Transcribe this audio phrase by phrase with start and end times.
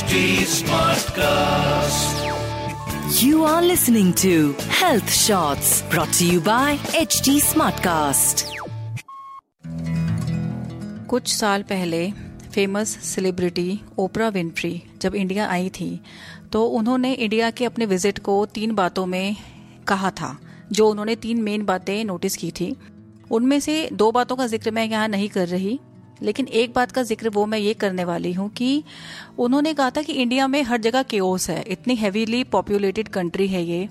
[0.00, 2.20] HD Smartcast.
[3.22, 8.44] You are listening to Health Shots brought to you by HD Smartcast.
[11.08, 12.00] कुछ साल पहले
[12.54, 13.68] famous celebrity
[13.98, 14.72] ओपरा विंफ्री
[15.02, 15.90] जब India आई थी
[16.52, 19.36] तो उन्होंने इंडिया के अपने विज़िट को तीन बातों में
[19.88, 20.36] कहा था
[20.72, 22.74] जो उन्होंने तीन मेन बातें नोटिस की थी
[23.30, 25.78] उनमें से दो बातों का ज़िक्र मैं यहाँ नहीं कर रही
[26.22, 28.82] लेकिन एक बात का ज़िक्र वो मैं ये करने वाली हूँ कि
[29.38, 33.62] उन्होंने कहा था कि इंडिया में हर जगह केओस है। इतनी हैवीली पॉपुलेटेड कंट्री है
[33.64, 33.88] ये।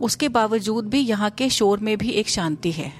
[0.00, 2.92] उसके बावजूद भी यहाँ के शोर में भी एक शांति है।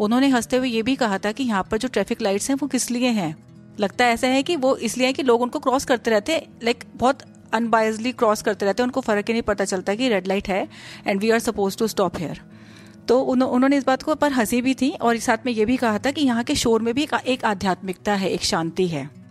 [0.00, 2.68] उन्होंने हँसते हुए ये भी कहा था कि यहाँ पर जो ट्रैफ़िक लाइट्स हैं वो
[2.68, 3.34] किस लिए हैं?
[3.80, 6.84] लगता ऐसा है कि वो इसलिए है कि लोग उनको क्रॉस करते रहते हैं लाइक
[6.96, 10.48] बहुत अनबायसली क्रॉस करते रहते हैं, उनको फ़र्क ही नहीं पता चलता कि रेड लाइट
[10.48, 10.66] है
[11.06, 12.40] and we are suppose to stop here
[13.08, 15.98] तो उन्होंने इस बात को, पर हँसी भी थी और साथ में ये भी कहा
[15.98, 19.23] था कि यहाँ के शोर में भी एक आध्यात्मिकता है, एक शांति है।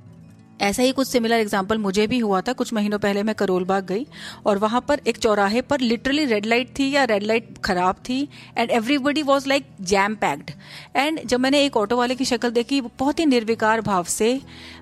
[0.64, 3.86] ऐसा ही कुछ सिमिलर एग्ज़ाम्पल मुझे भी हुआ था। कुछ महीनों पहले मैं करोल बाग
[3.86, 4.06] गई
[4.46, 8.22] और वहाँ पर एक चौराहे पर लिटरली रेड लाइट थी या रेड लाइट खराब थी
[8.58, 10.52] and everybody was like jam packed
[10.96, 14.40] and जब मैंने एक ऑटो वाले की शक्ल देखी, बहुत ही निर्विकार भाव से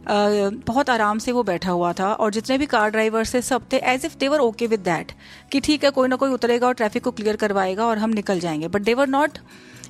[0.07, 3.77] बहुत आराम से वो बैठा हुआ था और जितने भी कार ड्राइवर से सब थे
[3.85, 5.11] as if they're okay with that
[5.51, 8.39] कि ठीक है, कोई ना कोई उतरेगा और ट्रैफ़िक को क्लियर करवाएगा और हम निकल
[8.39, 8.67] जाएँगे.
[8.67, 9.37] But they're not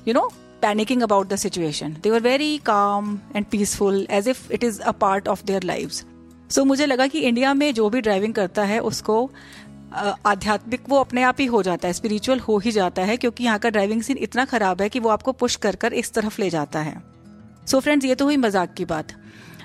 [0.08, 0.30] you know
[0.62, 1.96] panicking about the situation.
[2.02, 6.04] They were very calm and peaceful, as if it is a part of their lives.
[6.50, 9.30] So, मुझे लगा कि इंडिया में जो भी ड्राइविंग करता है, उसको
[10.26, 13.58] आध्यात्मिक वो अपने आप ही हो जाता है स्पिरिचुअल हो ही जाता है, क्योंकि यहाँ
[13.58, 16.50] का ड्राइविंग सीन इतना खराब है कि वो आपको पुश कर कर इस तरफ़ ले
[16.50, 16.94] जाता है
[17.66, 19.12] सो so फ्रेंड्स ये तो हुई मज़ाक की बात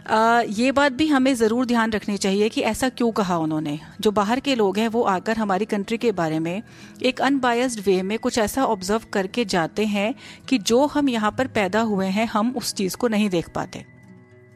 [0.07, 4.11] आ, ये बात भी हमें ज़रूर ध्यान रखनी चाहिए कि ऐसा क्यों कहा उन्होंने। जो
[4.11, 6.61] बाहर के लोग हैं वो आकर हमारी कंट्री के बारे में
[7.03, 10.13] एक अनबायस्ड वे में कुछ ऐसा ऑब्ज़र्व करके जाते हैं
[10.49, 13.85] कि जो हम यहाँ पर पैदा हुए हैं हम उस चीज़ को नहीं देख पाते।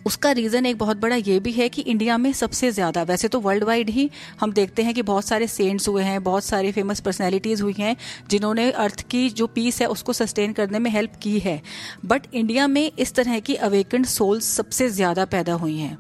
[0.06, 3.40] उसका रीजन एक बहुत बड़ा ये भी है कि इंडिया में सबसे ज़्यादा, वैसे तो
[3.40, 7.00] वर्ल्ड वाइड ही हम देखते हैं कि बहुत सारे सेंट्स हुए हैं, बहुत सारे फ़ेमस
[7.00, 7.96] पर्सनैलिटीज हुई हैं,
[8.30, 11.62] जिन्होंने अर्थ की जो पीस है उसको सस्टेन करने में हेल्प की है।
[12.06, 15.98] बट इंडिया में इस तरह की अवेकंड सोल्स सबसे ज़्यादा पैदा हुई हैं।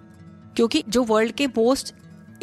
[0.55, 1.93] क्योंकि जो वर्ल्ड के मोस्ट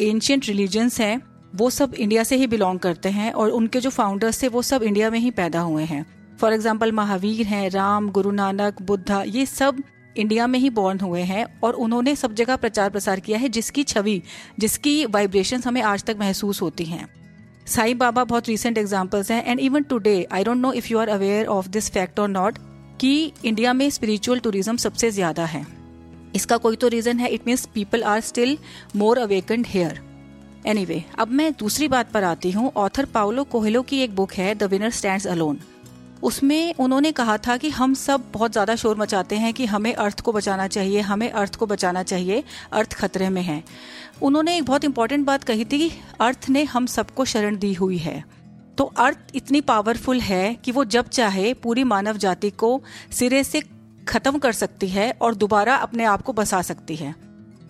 [0.01, 1.21] एंशियंट रिलीजन्स हैं,
[1.55, 4.83] वो सब इंडिया से ही बिलोंग करते हैं और उनके जो फाउंडर्स थे, वो सब
[4.83, 6.05] इंडिया में ही पैदा हुए हैं।
[6.39, 9.81] फॉर एग्ज़ाम्पल महावीर हैं, राम, गुरु नानक, बुद्धा, ये सब
[10.15, 13.83] इंडिया में ही बॉर्न हुए हैं और उन्होंने सब जगह प्रचार प्रसार किया है, जिसकी
[13.85, 14.21] छवि,
[14.59, 17.07] जिसकी वाइब्रेशन हमें आज तक महसूस होती हैं।
[17.67, 21.09] साई बाबा बहुत रिसेंट एग्जाम्पल्स हैं and even today I don't know if you are
[21.09, 22.57] aware of this fact or not
[22.99, 25.65] कि इंडिया में स्पिरिचुअल टूरिज़्म सबसे ज़्यादा है।
[26.35, 28.57] इसका कोई तो रीजन है it means people are still
[28.95, 29.99] more awakened here
[30.67, 34.53] anyway अब मैं दूसरी बात पर आती हूँ। ऑथर पाउलो कोहलो की एक बुक है
[34.55, 35.59] द विनर स्टैंड अलोन
[36.23, 40.19] उसमें उन्होंने कहा था कि हम सब बहुत ज़्यादा शोर मचाते हैं कि हमें अर्थ
[40.19, 42.43] को बचाना चाहिए, हमें अर्थ को बचाना चाहिए,
[42.73, 43.63] अर्थ खतरे में है।
[44.21, 45.91] उन्होंने एक बहुत इंपॉर्टेंट बात कही थी कि
[46.21, 48.23] अर्थ ने हम सबको शरण दी हुई है।
[48.77, 52.81] तो अर्थ इतनी पावरफुल है कि वो जब चाहे पूरी मानव जाति को
[53.11, 53.61] सिरे से
[54.07, 57.13] खत्म कर सकती है और दोबारा अपने आप को बसा सकती है।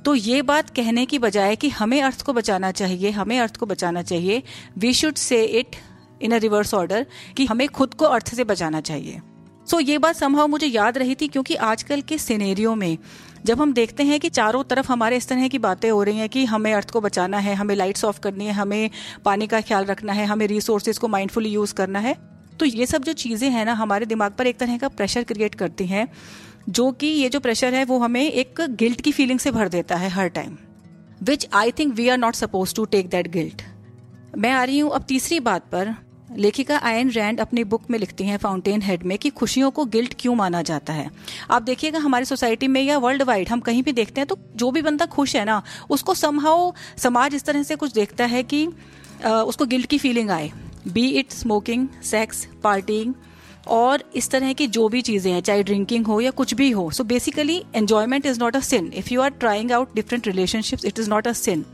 [0.05, 3.65] तो ये बात कहने की बजाय कि हमें अर्थ को बचाना चाहिए, हमें अर्थ को
[3.65, 4.43] बचाना चाहिए
[4.77, 5.75] we should say it
[6.21, 7.05] in a reverse order
[7.37, 9.21] कि हमें खुद को अर्थ से बचाना चाहिए।
[9.67, 12.97] सो so, ये बात संभव मुझे याद रही थी क्योंकि आजकल के सिनेरियो में
[13.45, 16.29] जब हम देखते हैं कि चारों तरफ़ हमारे इस तरह की बातें हो रही हैं
[16.29, 18.89] कि हमें अर्थ को बचाना है हमें लाइट्स ऑफ़ करनी है हमें
[19.25, 22.15] पानी का ख्याल रखना है हमें रिसोर्सेज को माइंडफुली यूज़ करना है
[22.59, 25.55] तो ये सब जो चीज़ें हैं ना हमारे दिमाग पर एक तरह का प्रेशर क्रिएट
[25.55, 26.07] करती हैं
[26.69, 29.95] जो कि ये जो प्रेशर है वो हमें एक गिल्ट की फीलिंग से भर देता
[29.95, 30.57] है हर time
[31.23, 33.61] which I think we are not suppose to take that guilt
[34.37, 35.95] मैं आ रही हूँ अब तीसरी बात पर
[36.29, 40.13] लेखिका आयन रैंड अपनी बुक में लिखती हैं फाउंटेन हेड में कि खुशियों को गिल्ट
[40.19, 41.09] क्यों माना जाता है।
[41.51, 44.71] आप देखिएगा हमारी सोसाइटी में या वर्ल्ड वाइड हम कहीं भी देखते हैं तो जो
[44.71, 48.65] भी बंदा खुश है ना, उसको समहाउ समाज इस तरह से कुछ देखता है कि
[49.25, 50.51] उसको गिल्ट की फीलिंग आए।
[50.87, 53.13] Be it smoking sex parting
[53.69, 56.89] और इस तरह की जो भी चीज़ें हैं, चाहे ड्रिंकिंग हो या कुछ भी हो
[56.91, 60.99] so basically enjoyment is not a sin if you are trying out different relationships it
[60.99, 61.65] is not a sin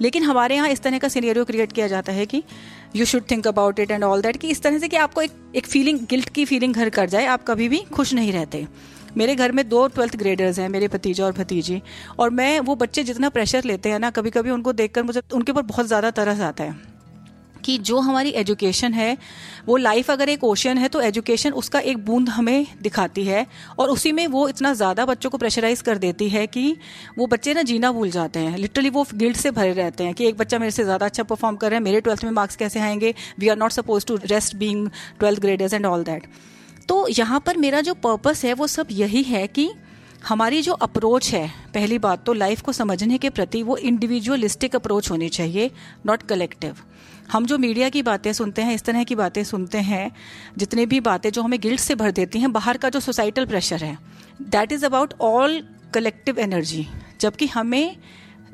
[0.00, 2.42] लेकिन हमारे यहाँ इस तरह का सीनियरियो क्रिएट किया जाता है कि
[2.96, 5.32] you should think about it and all that कि इस तरह से कि आपको एक
[5.56, 8.66] एक फीलिंग गिल्ट की फीलिंग घर कर जाए, आप कभी भी खुश नहीं रहते।
[9.16, 11.80] मेरे घर में दो ट्वेल्थ ग्रेडर्स हैं, मेरे भतीजा और भतीजी,
[12.18, 15.52] और मैं, वो बच्चे जितना प्रेशर लेते हैं ना कभी कभी उनको देखकर मुझे, उनके
[15.52, 16.95] ऊपर बहुत ज़्यादा तरस आता है।
[17.66, 19.16] कि जो हमारी एजुकेशन है,
[19.66, 23.46] वो लाइफ अगर एक ओशन है तो एजुकेशन उसका एक बूंद हमें दिखाती है
[23.78, 26.76] और उसी में वो इतना ज़्यादा बच्चों को प्रेशराइज कर देती है कि
[27.18, 30.26] वो बच्चे ना जीना भूल जाते हैं। लिटरली वो गिल्ट से भरे रहते हैं कि
[30.26, 32.80] एक बच्चा मेरे से ज़्यादा अच्छा परफॉर्म कर रहा है, मेरे ट्वेल्थ में मार्क्स कैसे
[32.80, 33.14] आएँगे?
[33.38, 34.88] We are not suppose to rest being
[35.18, 36.26] twelfth graders and all that
[36.88, 39.70] तो यहाँ पर मेरा जो पर्पस है, वो सब यही है कि
[40.26, 45.10] हमारी जो अप्रोच है, पहली बात तो लाइफ को समझने के प्रति वो इंडिविजुअलिस्टिक अप्रोच
[45.10, 45.70] होनी चाहिए
[46.06, 46.76] नॉट कलेक्टिव
[47.32, 50.10] हम जो मीडिया की बातें सुनते हैं, इस तरह की बातें सुनते हैं,
[50.58, 53.84] जितने भी बातें जो हमें गिल्ट से भर देती हैं, बाहर का जो सोसाइटल प्रेशर
[53.84, 53.98] है
[54.42, 55.60] that is about all
[55.94, 56.86] collective energy
[57.20, 57.96] जबकि हमें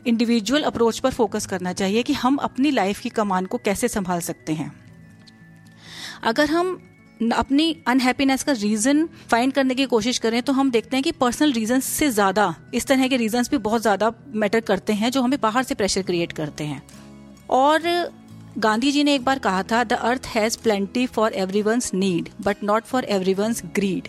[0.06, 4.20] इंडिविजुअल अप्रोच पर फोकस करना चाहिए कि हम अपनी लाइफ की कमान को कैसे संभाल
[4.20, 4.72] सकते हैं।
[6.22, 6.78] अगर हम
[7.30, 11.52] अपनी अनहैप्पीनेस का रीजन फाइंड करने की कोशिश करें तो हम देखते हैं कि पर्सनल
[11.52, 15.38] रीजन से ज़्यादा, इस तरह के रीजन भी बहुत ज़्यादा मैटर करते हैं, जो हमें
[15.40, 16.82] बाहर से प्रेशर क्रिएट करते हैं।
[17.50, 18.10] और
[18.58, 21.64] गांधी जी ने एक बार कहा था the earth has plenty for every
[21.94, 24.08] need but not for every greed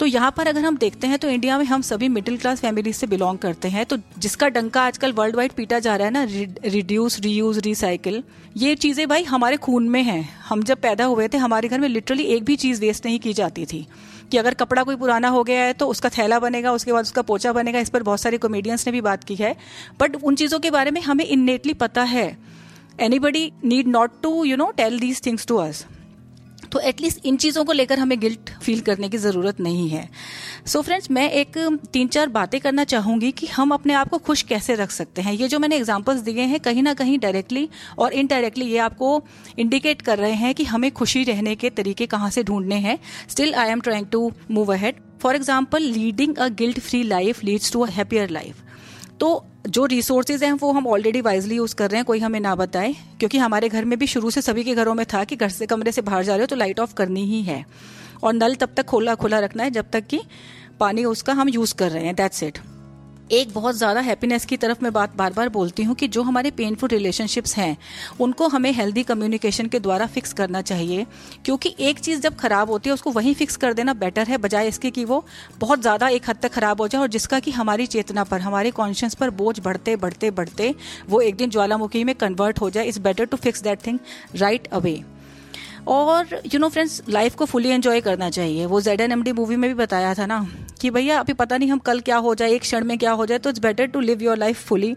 [0.00, 2.92] तो यहाँ पर अगर हम देखते हैं तो इंडिया में हम सभी मिडिल क्लास फैमिली
[2.92, 6.22] से बिलोंग करते हैं। तो जिसका डंका आजकल वर्ल्ड वाइड पीटा जा रहा है ना
[6.66, 8.22] रिड्यूस रीयूज रिसाइकिल
[8.56, 11.88] ये चीज़ें भाई हमारे खून में हैं। हम जब पैदा हुए थे, हमारे घर में
[11.88, 13.86] लिटरली एक भी चीज़ वेस्ट नहीं की जाती थी।
[14.32, 17.22] कि अगर कपड़ा कोई पुराना हो गया है तो उसका थैला बनेगा, उसके बाद उसका
[17.22, 19.56] पोचा बनेगा, इस पर बहुत सारे कॉमेडियंस ने भी बात की है।
[20.00, 22.36] बट उन चीज़ों के बारे में हमें इननेटली पता है।
[23.00, 25.84] Anybody need not to you know tell these things to us
[26.74, 30.08] तो एटलीस्ट इन चीज़ों को लेकर हमें गिल्ट फील करने की ज़रूरत नहीं है।
[30.66, 31.58] सो so फ्रेंड्स मैं एक,
[31.92, 35.32] तीन, चार बातें करना चाहूँगी कि हम अपने आप को खुश कैसे रख सकते हैं।
[35.32, 37.68] ये जो मैंने एग्जाम्पल्स दिए हैं, कहीं ना कहीं डायरेक्टली
[37.98, 39.22] और इनडायरेक्टली ये आपको
[39.58, 42.98] इंडिकेट कर रहे हैं कि हमें खुशी रहने के तरीके कहाँ से ढूँढने हैं।
[43.28, 47.72] Still I am trying to move ahead for example leading a guilt free life leads
[47.72, 48.62] to a happier life
[49.20, 49.34] तो
[49.64, 52.92] जो रिसोर्सेज हैं वो हम ऑलरेडी वाइजली यूज़ कर रहे हैं, कोई हमें ना बताए।
[53.18, 55.66] क्योंकि हमारे घर में भी शुरू से सभी के घरों में था कि घर से
[55.66, 57.64] कमरे से बाहर जा रहे हो तो लाइट ऑफ़ करनी ही है।
[58.22, 60.20] और नल तब तक खोला खुला रखना है जब तक कि
[60.80, 62.58] पानी उसका हम यूज़ कर रहे हैं दैट्स इट
[63.32, 66.50] एक बहुत ज़्यादा हैप्पीनेस की तरफ़ मैं बात बार बार बोलती हूँ कि जो हमारे
[66.50, 67.76] पेनफुल रिलेशनशिप्स हैं,
[68.20, 71.06] उनको हमें हेल्दी कम्युनिकेशन के द्वारा फिक्स करना चाहिए।
[71.44, 74.68] क्योंकि एक चीज़ जब खराब होती है, उसको वहीं फिक्स कर देना बेटर है, बजाय
[74.68, 75.24] इसके कि वो
[75.58, 78.70] बहुत ज़्यादा एक हद तक खराब हो जाए और जिसका कि हमारी चेतना पर, हमारे
[78.72, 80.74] कॉन्शियस पर बोझ बढ़ते बढ़ते बढ़ते
[81.08, 83.98] वो एक दिन ज्वालामुखी में कन्वर्ट हो जाए। It's better to fix that thing
[84.34, 85.02] right away
[85.88, 89.32] और यू नो फ्रेंड्स लाइफ को फुली एंजॉय करना चाहिए। वो Z N M D
[89.32, 90.46] movie में भी बताया था ना
[90.80, 93.26] कि भैया, अभी पता नहीं हम कल क्या हो जाए, एक क्षण में क्या हो
[93.26, 94.96] जाए तो it's better to live your life fully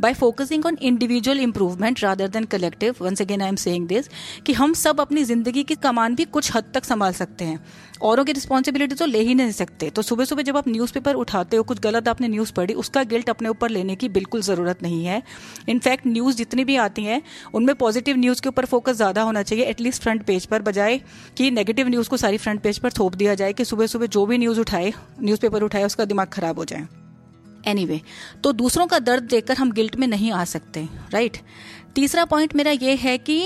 [0.00, 4.08] by focusing on individual improvement rather than collective once again I am saying this
[4.46, 7.58] कि हम सब अपनी ज़िंदगी की कमान भी कुछ हद तक संभाल सकते हैं।
[8.02, 11.56] औरों की रिस्पॉन्सिबिलिटी तो ले ही नहीं सकते। तो सुबह सुबह जब आप न्यूज़पेपर उठाते
[11.56, 15.04] हो, कुछ गलत आपने न्यूज़ पढ़ी, उसका गिल्ट अपने ऊपर लेने की बिल्कुल ज़रूरत नहीं
[15.04, 15.22] है।
[15.68, 17.20] इनफैक्ट न्यूज़ जितनी भी आती हैं,
[17.54, 21.00] उनमें पॉजिटिव न्यूज़ के ऊपर फोकस ज़्यादा होना चाहिए एटलीस्ट फ्रंट पेज पर बजाय
[21.36, 24.26] कि नेगेटिव न्यूज़ को सारी फ्रंट पेज पर थोप दिया जाए कि सुबह सुबह जो
[24.26, 24.92] भी न्यूज़ उठाए
[25.22, 26.86] न्यूज़पेपर उठाए उसका दिमाग खराब हो जाए
[27.66, 28.04] एनी anyway,
[28.42, 31.38] तो दूसरों का दर्द देखकर हम गिल्ट में नहीं आ सकते राइट?
[31.94, 33.38] तीसरा पॉइंट मेरा ये है कि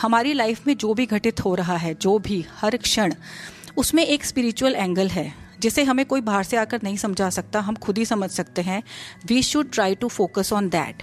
[0.00, 3.14] हमारी लाइफ में जो भी घटित हो रहा है जो भी हर क्षण
[3.76, 7.74] उसमें एक स्पिरिचुअल एंगल है जिसे हमें कोई बाहर से आकर नहीं समझा सकता, हम
[7.76, 8.82] खुद ही समझ सकते हैं।
[9.26, 11.02] We should try to focus on that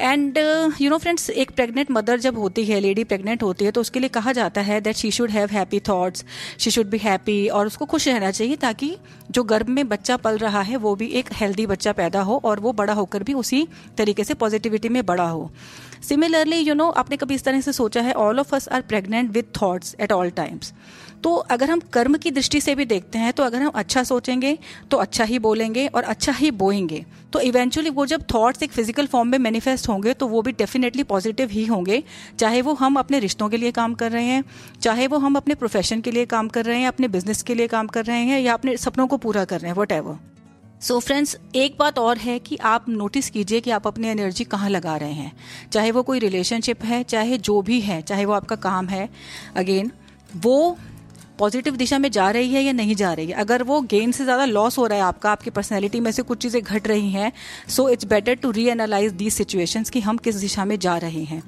[0.00, 0.38] and
[0.80, 4.00] you know friends एक प्रेग्नेंट मदर जब होती है लेडी प्रेग्नेंट होती है तो उसके
[4.00, 6.24] लिए कहा जाता है that she should have happy thoughts
[6.58, 8.96] she should be happy और उसको खुश रहना चाहिए ताकि
[9.30, 12.60] जो गर्भ में बच्चा पल रहा है, वो भी एक हेल्दी बच्चा पैदा हो और
[12.60, 13.66] वो बड़ा होकर भी उसी
[13.98, 15.50] तरीके से पॉजिटिविटी में बड़ा हो।
[16.08, 19.30] सिमिलरली यू नो आपने कभी इस तरह से सोचा है all of us are pregnant
[19.30, 20.72] with thoughts at all times
[21.24, 24.58] तो अगर हम कर्म की दृष्टि से भी देखते हैं तो अगर हम अच्छा सोचेंगे
[24.90, 27.04] तो अच्छा ही बोलेंगे और अच्छा ही बोएँगे.
[27.32, 31.02] तो इवेंचुअली वो जब थॉट्स एक फ़िज़िकल फॉर्म में मैनिफेस्ट होंगे तो वो भी डेफिनेटली
[31.02, 32.02] पॉजिटिव ही होंगे.
[32.38, 34.44] चाहे वो हम अपने रिश्तों के लिए काम कर रहे हैं,
[34.82, 37.66] चाहे वो हम अपने प्रोफेशन के लिए काम कर रहे हैं, अपने बिज़नेस के लिए
[37.66, 39.92] काम कर रहे हैं, या अपने सपनों को पूरा कर रहे हैं वट
[40.84, 44.70] सो फ्रेंड्स एक बात और है कि आप नोटिस कीजिए कि आप अपनी एनर्जी कहाँ
[44.70, 45.32] लगा रहे हैं।
[45.72, 49.08] चाहे वो कोई रिलेशनशिप है, चाहे जो भी है, चाहे वो आपका काम है
[49.56, 49.90] अगेन
[50.36, 50.76] वो
[51.38, 53.32] पॉजिटिव दिशा में जा रही है या नहीं जा रही है?
[53.34, 56.38] अगर वो गेन से ज़्यादा लॉस हो रहा है आपका, आपकी पर्सनैलिटी में से कुछ
[56.42, 57.32] चीज़ें घट रही हैं
[57.68, 61.42] so it's better to reanalyze these situations कि हम किस दिशा में जा रहे हैं।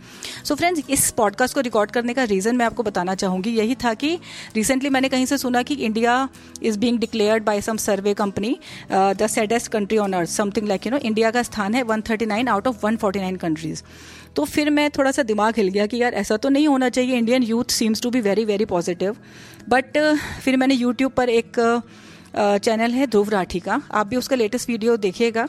[0.44, 3.74] सो so फ्रेंड्स इस पॉडकास्ट को रिकॉर्ड करने का रीज़न मैं आपको बताना चाहूँगी। यही
[3.84, 4.18] था कि
[4.56, 6.28] रिसेंटली मैंने कहीं से सुना कि India
[6.62, 8.56] is being declared by some survey company
[8.92, 12.66] the saddest country on earth something like you know India का स्थान है one out
[12.66, 12.96] of one
[13.36, 13.82] countries
[14.36, 17.16] तो फिर मैं थोड़ा सा दिमाग हिल गया कि यार ऐसा तो नहीं होना चाहिए।
[17.18, 19.16] Indian youth seems to be very very positive
[19.68, 19.98] but
[20.42, 21.52] फिर मैंने यूट्यूब पर एक
[22.36, 25.48] चैनल uh, है ध्रुव राठी का। आप भी उसका लेटेस्ट वीडियो देखिएगा।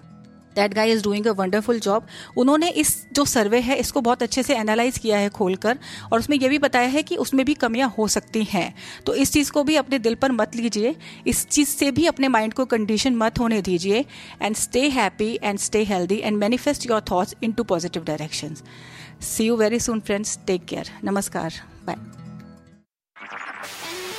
[0.58, 4.44] That guy is doing a wonderful job उन्होंने इस जो सर्वे है, इसको बहुत अच्छे
[4.44, 5.78] से एनालाइज किया है खोलकर
[6.12, 8.74] और उसमें यह भी बताया है कि उसमें भी कमियाँ हो सकती हैं।
[9.06, 10.96] तो इस चीज़ को भी अपने दिल पर मत लीजिए।
[11.28, 14.06] इस चीज़ से भी अपने माइंड को कंडीशन मत होने दीजिए
[14.42, 18.56] and stay happy and stay healthy and manifest your thoughts into positive direction
[19.24, 21.62] see you very soon friends take care नमस्कार.
[21.86, 22.27] Bye